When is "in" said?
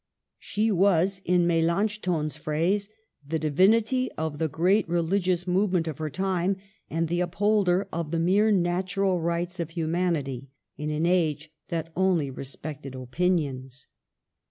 1.25-1.45, 10.75-10.89